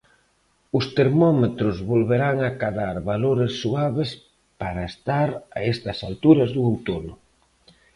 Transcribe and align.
Os 0.77 0.85
termómetros 0.97 1.75
volverán 1.91 2.37
acadar 2.51 2.95
valores 3.11 3.51
suaves 3.61 4.09
para 4.61 4.83
estar 4.91 5.29
a 5.57 5.59
estas 5.73 5.97
alturas 6.09 6.49
do 6.55 6.61
outono. 6.71 7.13